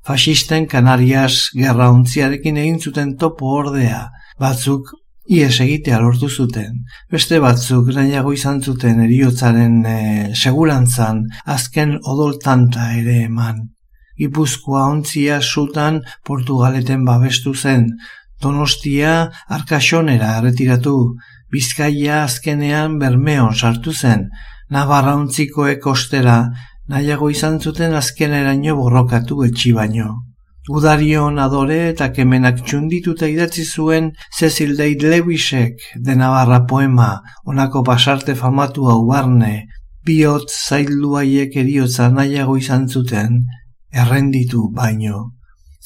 [0.09, 4.07] Fasisten Kanarias gerrauntziarekin egin zuten topo ordea,
[4.41, 4.95] batzuk
[5.29, 6.79] ies egitea lortu zuten.
[7.13, 9.99] Beste batzuk nahiago izan zuten eriotzaren e,
[10.33, 13.61] segurantzan azken odoltanta ere eman.
[14.17, 17.91] Gipuzkoa ontzia sutan Portugaleten babestu zen,
[18.41, 19.13] Donostia
[19.59, 20.95] Arkaxonera erretiratu,
[21.53, 24.31] Bizkaia azkenean Bermeon sartu zen,
[24.73, 26.39] Navarra ontzikoek ostera,
[26.89, 30.09] nahiago izan zuten azkeneraino borrokatu etxi baino.
[30.69, 38.35] Udarion adore eta kemenak txundituta idatzi zuen Cecil Dade Lewisek de Navarra poema, onako pasarte
[38.35, 39.55] famatu hau barne,
[40.05, 43.43] bihot zailduaiek eriotza nahiago izan zuten,
[43.93, 45.38] errenditu baino.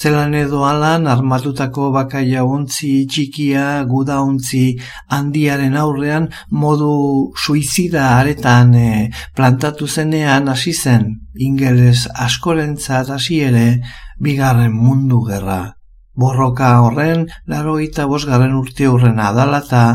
[0.02, 4.62] Zelan edo alan armatutako bakaia ontzi txikia guda ontzi
[5.14, 6.26] handiaren aurrean
[6.62, 6.88] modu
[7.42, 8.88] suizida aretan e,
[9.36, 11.06] plantatu zenean hasi zen
[11.48, 13.68] ingeles askorentzat hasi ere
[14.18, 15.60] bigarren mundu gerra.
[16.18, 19.86] Borroka horren laro eta bosgarren urte horren adalata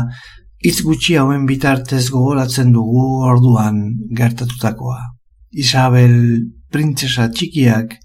[0.64, 3.84] hitz gutxi hauen bitartez gogoratzen dugu orduan
[4.16, 5.02] gertatutakoa.
[5.52, 6.14] Isabel
[6.72, 7.98] printzesa txikiak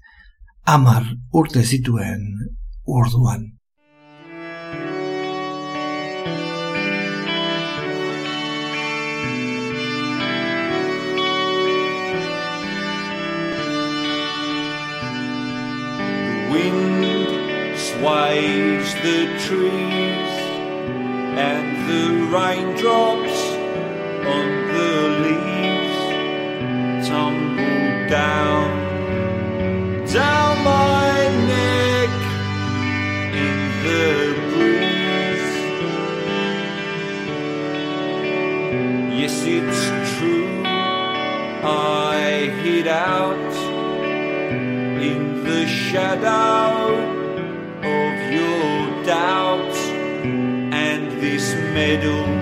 [0.66, 2.22] amar urte zituen
[2.86, 3.42] orduan.
[16.50, 17.04] wind
[17.76, 20.32] sways the trees
[21.36, 23.40] and the raindrops
[24.36, 24.92] on the
[25.24, 28.83] leaves tumble down
[30.14, 32.10] down my neck
[33.34, 34.06] in the
[34.52, 35.56] breeze.
[39.20, 39.82] Yes it's
[40.16, 40.62] true.
[41.64, 43.54] I hid out
[45.02, 46.94] in the shadow
[47.82, 49.76] of your doubt
[50.72, 52.33] and this medal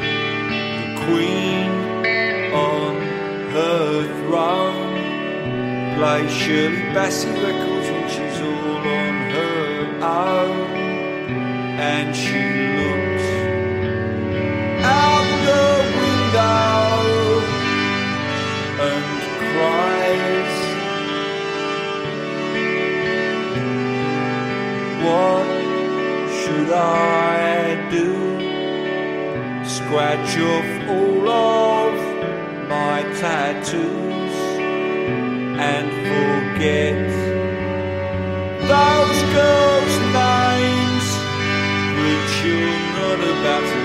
[0.00, 1.70] The Queen
[2.54, 2.94] on
[3.52, 3.90] her
[4.20, 4.94] throne
[5.96, 9.54] plays Shirley Bassey records when she's all on her
[10.02, 10.70] own,
[11.78, 12.57] and she
[26.78, 28.12] I do?
[29.64, 31.94] Scratch off all of
[32.68, 34.36] my tattoos
[35.70, 37.08] and forget
[38.74, 41.06] those girls' names,
[42.04, 43.77] which you're not about to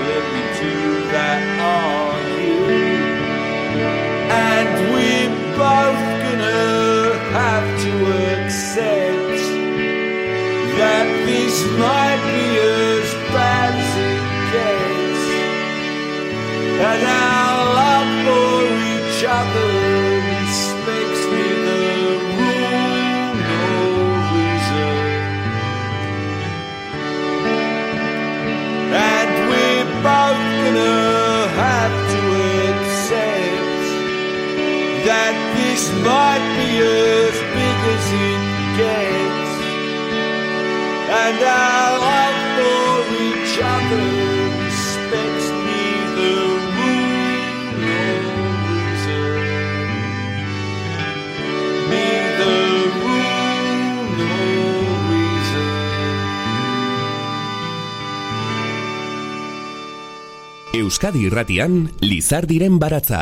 [60.94, 63.20] Euskadi irratian Lizardiren baratza.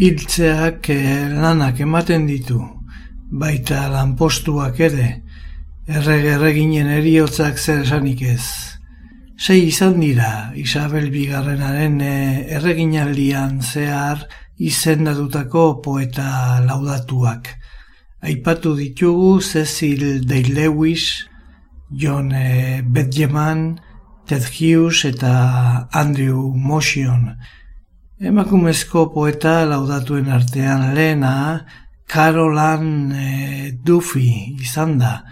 [0.00, 2.56] Hiltzeak eh, lanak ematen ditu,
[3.42, 5.08] baita lanpostuak ere,
[5.84, 8.46] errege erreginen eriotzak zer esanik ez.
[9.36, 14.24] Sei izan dira Isabel Bigarrenaren eh, erreginaldian zehar
[14.56, 17.52] izendatutako poeta laudatuak.
[18.24, 21.26] Aipatu ditugu Cecil Day Lewis,
[21.92, 23.68] John eh, Betjeman,
[24.30, 27.32] Ted Hughes eta Andrew Motion.
[28.22, 31.32] Emakumezko poeta laudatuen artean lehena
[32.06, 35.24] Carolan e, Duffy izan da,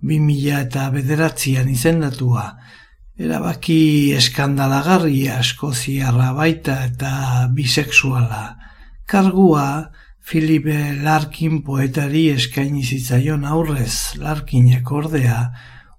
[0.00, 2.46] 2000 eta bederatzean izendatua.
[3.20, 7.12] Erabaki eskandalagarria eskoziarra baita eta
[7.52, 8.42] bisexuala.
[9.04, 9.68] Kargua
[10.24, 15.42] Philippe Larkin poetari eskaini zitzaion aurrez Larkinek ordea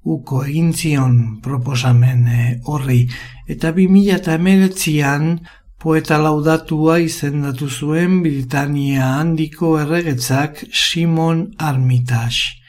[0.06, 3.06] uko egin zion proposamen eh, horri
[3.50, 5.38] eta 2019an
[5.82, 12.62] poeta laudatua izendatu zuen Britania handiko erregetzak Simon Armitage.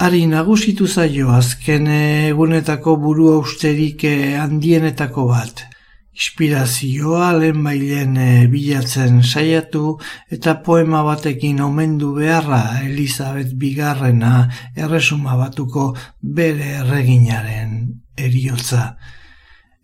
[0.00, 4.04] Ari nagusitu zaio azken egunetako buru austerik
[4.40, 5.69] handienetako bat.
[6.10, 9.94] Inspirazioa lehen bailen eh, bilatzen saiatu
[10.34, 17.78] eta poema batekin omendu beharra Elizabeth Bigarrena erresuma batuko bere erreginaren
[18.18, 18.96] eriotza.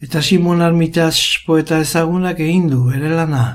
[0.03, 1.16] Eta Simon Armitaz
[1.47, 3.47] poeta ezagunak egin du bere lana,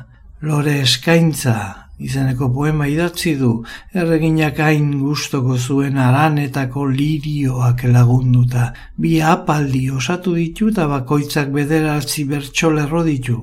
[0.42, 3.52] lore eskaintza izeneko poema idatzi du,
[3.94, 13.04] erreginak hain gustoko zuen aranetako lirioak lagunduta, bi apaldi osatu ditu eta bakoitzak bederatzi bertxolerro
[13.08, 13.38] ditu.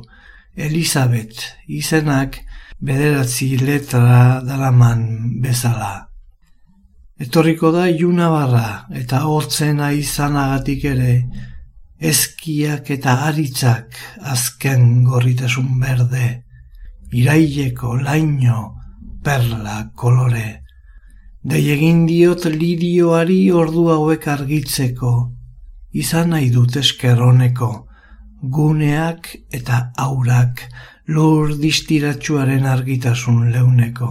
[0.56, 1.44] Elizabeth
[1.80, 2.40] izenak
[2.80, 5.04] bederatzi letra dalaman
[5.42, 5.92] bezala.
[7.18, 11.14] Etorriko da juna barra eta hortzena izanagatik ere,
[11.98, 13.96] eskiak eta aritzak
[14.34, 16.47] azken gorritasun berde
[17.12, 18.74] iraileko laino
[19.24, 20.62] perla kolore.
[21.42, 25.12] Dei egin diot lirioari ordu hauek argitzeko,
[25.92, 27.70] izan nahi dut eskerroneko,
[28.42, 30.64] guneak eta aurak
[31.08, 34.10] lur distiratsuaren argitasun leuneko.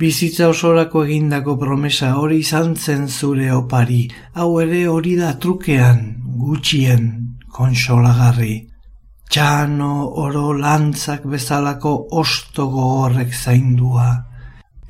[0.00, 6.00] Bizitza osorako egindako promesa hori izan zen zure opari, hau ere hori da trukean,
[6.40, 7.10] gutxien,
[7.52, 8.69] konsolagarri
[9.30, 14.08] txano oro lantzak bezalako ostogo horrek zaindua.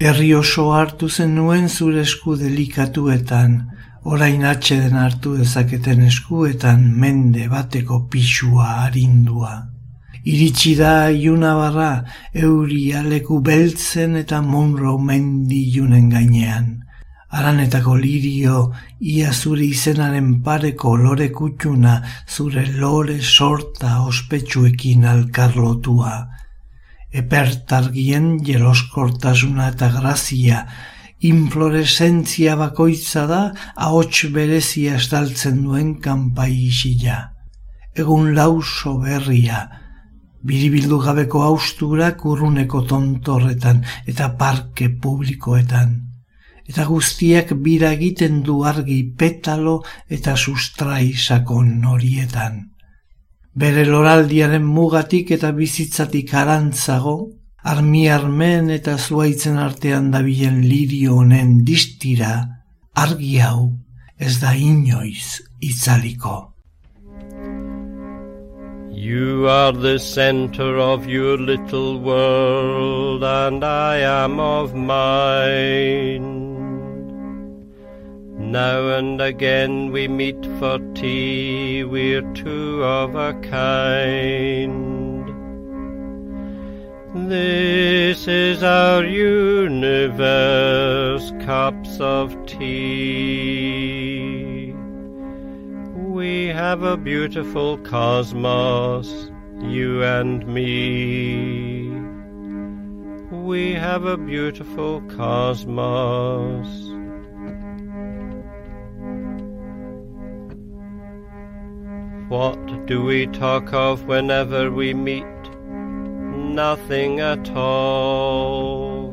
[0.00, 3.58] Herri oso hartu zen nuen zure esku delikatuetan,
[4.04, 9.52] orain atxeden hartu dezaketen eskuetan mende bateko pixua harindua.
[10.24, 11.92] Iritsi da iuna barra,
[12.32, 16.79] euri aleku beltzen eta monro mendi gainean
[17.30, 26.14] aranetako lirio, ia zure izenaren pareko lore kutxuna, zure lore sorta ospetsuekin alkarlotua.
[27.22, 30.64] Epertargien jeloskortasuna eta grazia,
[31.30, 33.40] infloresentzia bakoitza da,
[33.76, 37.20] ahots berezia estaltzen duen kanpai isila.
[37.94, 39.64] Egun lauso berria,
[40.46, 46.09] biribildu gabeko austurak urruneko tontorretan eta parke publikoetan
[46.70, 49.80] eta guztiak bira egiten du argi petalo
[50.16, 52.60] eta sustrai sakon horietan.
[53.60, 57.16] Bere loraldiaren mugatik eta bizitzatik arantzago,
[57.72, 62.36] armi armen eta zuaitzen artean dabilen lirio honen distira,
[62.94, 63.72] argi hau
[64.16, 66.36] ez da inoiz itzaliko.
[68.92, 76.49] You are the center of your little world, and I am of mine.
[78.50, 85.28] Now and again we meet for tea, we're two of a kind.
[87.30, 90.10] This is our universe,
[91.46, 92.72] cups of tea.
[95.94, 99.30] We have a beautiful cosmos,
[99.60, 101.88] you and me.
[103.30, 106.89] We have a beautiful cosmos.
[112.30, 115.24] What do we talk of whenever we meet?
[116.54, 119.12] Nothing at all.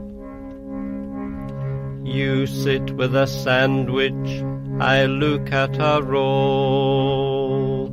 [2.03, 4.43] You sit with a sandwich,
[4.79, 7.87] I look at a roll.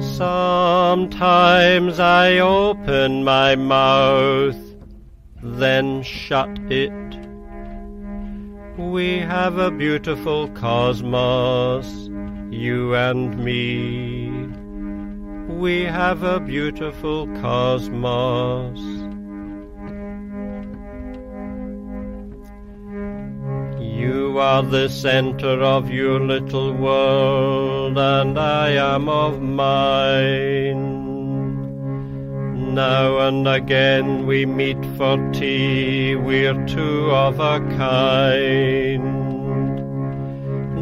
[0.00, 4.56] Sometimes I open my mouth,
[5.42, 6.90] then shut it.
[8.78, 12.08] We have a beautiful cosmos
[12.50, 14.30] you and me.
[15.54, 18.78] We have a beautiful cosmos.
[23.80, 30.98] You are the center of your little world, and I am of mine.
[32.74, 39.27] Now and again we meet for tea, we're two of a kind.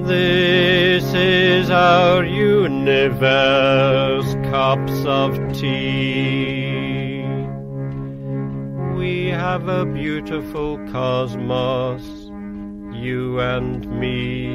[0.06, 7.24] This is our universe cups of tea.
[8.94, 12.04] We have a beautiful cosmos,
[12.94, 14.46] you and me.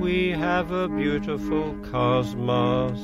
[0.00, 2.98] We have a beautiful cosmos.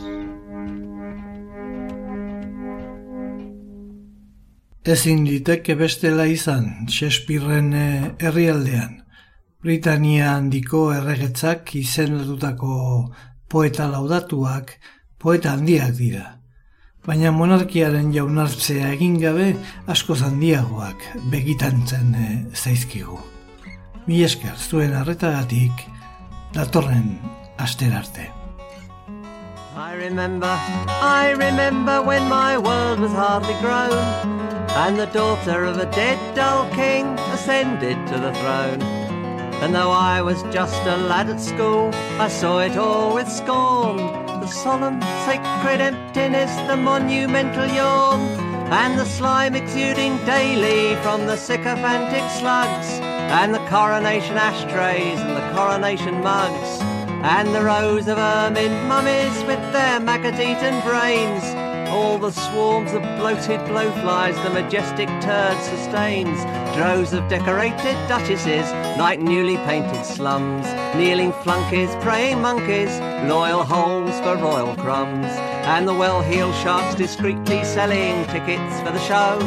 [4.84, 9.03] Ezin liteke bestela izan Shakespearen eh, herrialdean.
[9.64, 12.74] Britania handiko erregetzak izendatutako
[13.48, 14.74] poeta laudatuak
[15.16, 16.24] poeta handiak dira.
[17.06, 19.46] Baina monarkiaren jaunartzea egin gabe
[19.94, 23.16] askoz handiagoak begitantzen eh, zaizkigu.
[24.04, 25.86] Mi esker zuen arretagatik
[26.52, 27.14] datorren
[27.56, 28.28] asterarte.
[29.74, 30.52] I remember,
[31.00, 33.96] I remember when my world was hardly grown,
[34.84, 39.03] and the daughter of a dead dull king ascended to the throne.
[39.64, 41.88] And though I was just a lad at school,
[42.20, 43.96] I saw it all with scorn.
[43.96, 48.20] The solemn, sacred emptiness, the monumental yawn,
[48.70, 52.88] and the slime exuding daily from the sycophantic slugs,
[53.40, 56.82] and the coronation ashtrays and the coronation mugs,
[57.24, 61.63] and the rows of ermine mummies with their maggot-eaten brains,
[61.94, 66.42] all the swarms of bloated blowflies the majestic turd sustains,
[66.74, 68.68] droves of decorated duchesses,
[68.98, 70.66] like newly painted slums,
[70.96, 72.90] kneeling flunkies, praying monkeys,
[73.30, 75.30] loyal holes for royal crumbs,
[75.70, 79.38] and the well-heeled sharks discreetly selling tickets for the show.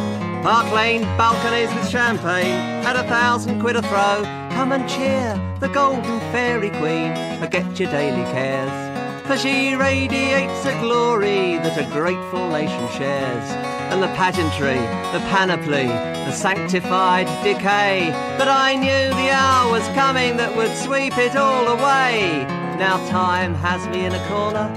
[0.41, 4.23] Park Lane balconies with champagne at a thousand quid a throw.
[4.51, 8.86] Come and cheer the golden fairy queen, forget your daily cares.
[9.27, 13.43] For she radiates a glory that a grateful nation shares.
[13.91, 14.79] And the pageantry,
[15.11, 18.07] the panoply, the sanctified decay.
[18.37, 22.45] But I knew the hour was coming that would sweep it all away.
[22.79, 24.71] Now time has me in a corner,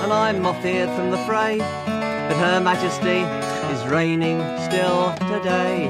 [0.00, 1.58] and I'm moth-eared from the fray.
[1.58, 3.20] But her majesty
[3.74, 4.40] is reigning
[4.70, 5.88] still today.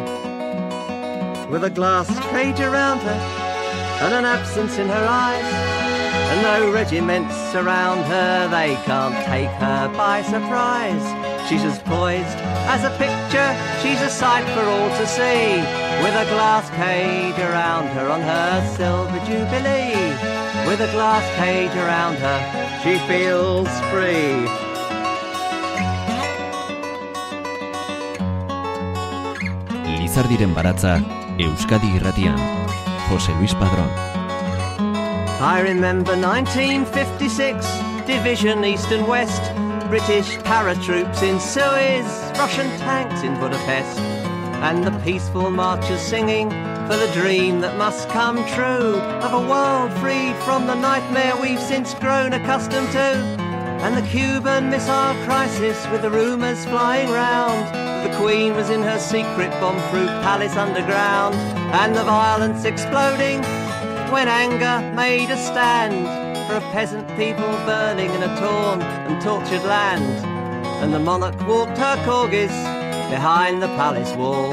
[1.49, 3.21] With a glass cage around her,
[4.03, 5.82] and an absence in her eyes.
[6.33, 11.05] And though regiments surround her, they can't take her by surprise.
[11.47, 12.39] She's as poised
[12.73, 13.51] as a picture,
[13.83, 15.61] she's a sight for all to see.
[16.03, 20.17] With a glass cage around her on her silver jubilee.
[20.67, 22.39] With a glass cage around her,
[22.83, 24.49] she feels free.
[30.01, 30.97] Lizardiren baratza,
[31.37, 32.41] Euskadi irratian,
[33.11, 34.12] Jose Luis Padrón.
[35.43, 37.67] I remember 1956,
[38.07, 39.43] Division East and West,
[39.89, 42.07] British paratroops in Suez,
[42.39, 43.99] Russian tanks in Budapest,
[44.63, 46.49] and the peaceful marchers singing
[46.87, 51.59] for the dream that must come true of a world free from the nightmare we've
[51.59, 53.43] since grown accustomed to.
[53.83, 57.67] And the Cuban Missile Crisis with the rumours flying round.
[58.09, 61.35] The Queen was in her secret bomb-proof palace underground.
[61.75, 63.43] And the violence exploding
[64.13, 66.07] when anger made a stand
[66.47, 70.05] for a peasant people burning in a torn and tortured land.
[70.83, 72.53] And the monarch walked her corgis
[73.09, 74.51] behind the palace wall,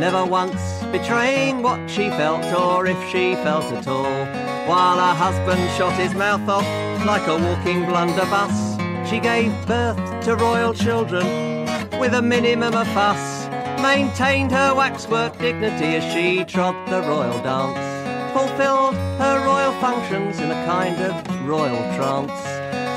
[0.00, 4.24] never once betraying what she felt or if she felt at all.
[4.66, 6.64] While her husband shot his mouth off
[7.04, 8.78] like a walking blunderbuss,
[9.10, 11.26] she gave birth to royal children
[12.00, 13.46] with a minimum of fuss.
[13.82, 17.85] Maintained her waxwork dignity as she trod the royal dance
[18.36, 22.30] fulfilled her royal functions in a kind of royal trance.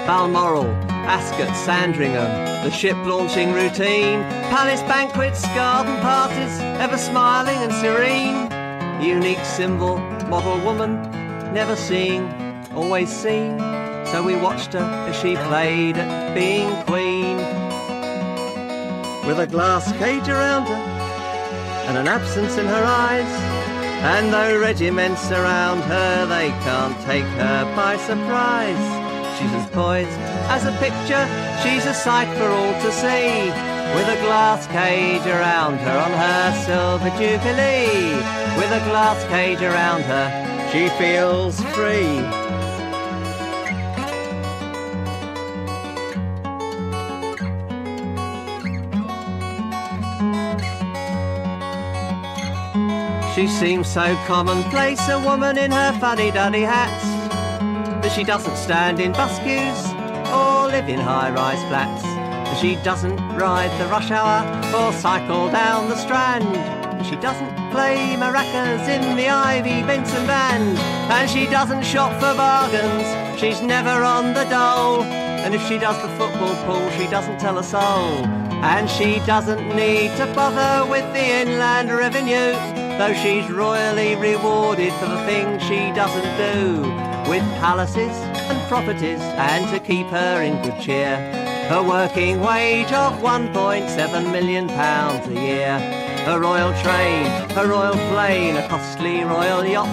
[0.05, 0.65] Balmoral,
[1.07, 4.21] Ascot, Sandringham, the ship launching routine,
[4.51, 8.51] palace banquets, garden parties, ever smiling and serene.
[9.01, 11.09] Unique symbol, model woman,
[11.53, 12.23] never seen,
[12.75, 13.57] always seen.
[14.07, 17.37] So we watched her as she played at being queen.
[19.25, 20.83] With a glass cage around her
[21.87, 23.58] and an absence in her eyes.
[24.01, 28.85] And though regiments surround her, they can't take her by surprise.
[29.37, 30.09] She's as poised
[30.49, 31.25] as a picture,
[31.61, 33.51] she's a sight for all to see.
[33.95, 38.15] With a glass cage around her on her silver jubilee.
[38.57, 40.27] With a glass cage around her,
[40.71, 42.48] she feels free.
[53.39, 57.05] She seems so commonplace, a woman in her fuddy-duddy hats.
[58.01, 59.85] But she doesn't stand in bus queues
[60.27, 62.03] or live in high-rise flats.
[62.59, 64.43] She doesn't ride the rush hour
[64.75, 66.43] or cycle down the strand.
[67.05, 70.77] She doesn't play maracas in the Ivy Benson band.
[71.09, 73.39] And she doesn't shop for bargains.
[73.39, 75.03] She's never on the dole.
[75.03, 78.25] And if she does the football pool, she doesn't tell a soul.
[78.67, 85.05] And she doesn't need to bother with the inland revenue, though she's royally rewarded for
[85.05, 86.81] the things she doesn't do.
[87.29, 88.11] With palaces
[88.49, 91.15] and properties, and to keep her in good cheer,
[91.71, 95.79] a working wage of 1.7 million pounds a year.
[96.27, 97.25] A royal train,
[97.57, 99.87] a royal plane, a costly royal yacht,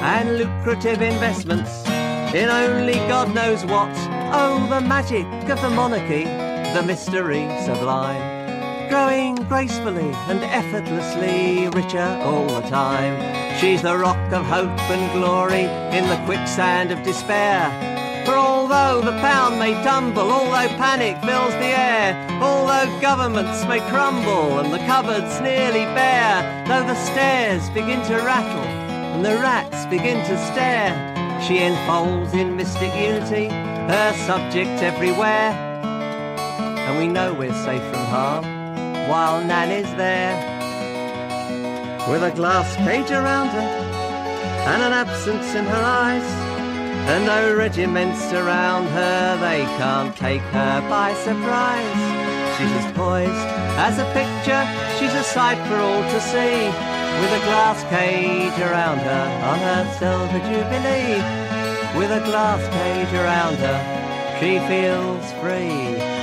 [0.00, 1.86] and lucrative investments
[2.34, 3.92] in only God knows what.
[4.32, 6.24] Oh, the magic of the monarchy,
[6.72, 8.37] the mystery sublime.
[8.88, 13.14] Growing gracefully and effortlessly richer all the time.
[13.60, 15.64] She's the rock of hope and glory
[15.94, 17.68] in the quicksand of despair.
[18.24, 24.58] For although the pound may tumble, although panic fills the air, although governments may crumble
[24.58, 30.24] and the cupboards nearly bare, though the stairs begin to rattle and the rats begin
[30.24, 30.96] to stare,
[31.46, 35.52] she enfolds in mystic unity her subjects everywhere.
[36.88, 38.57] And we know we're safe from harm
[39.08, 40.36] while Nanny's there.
[42.10, 43.88] With a glass cage around her
[44.70, 46.28] and an absence in her eyes.
[47.08, 52.02] And no regiments surround her, they can't take her by surprise.
[52.56, 53.48] She's as poised
[53.80, 54.64] as a picture,
[54.98, 56.68] she's a sight for all to see.
[57.20, 61.22] With a glass cage around her on her silver jubilee.
[61.98, 63.80] With a glass cage around her,
[64.38, 66.17] she feels free.